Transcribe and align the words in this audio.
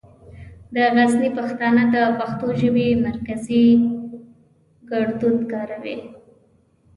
د 0.73 0.75
غزني 0.95 1.29
پښتانه 1.37 1.83
د 1.93 1.97
پښتو 2.17 2.47
ژبې 2.59 2.87
مرکزي 3.05 3.65
ګړدود 4.89 5.39
کاروي. 5.51 5.97